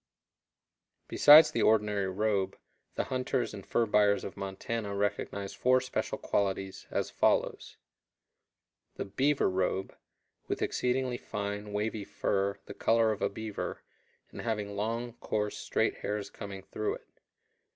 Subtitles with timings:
[1.07, 2.57] Besides the ordinary robe,
[2.95, 7.77] the hunters and fur buyers of Montana recognized four special qualities, as follows:
[8.95, 9.95] The "beaver robe,"
[10.47, 13.83] with exceedingly fine, wavy fur, the color of a beaver,
[14.31, 17.19] and having long, coarse, straight hairs coming through it.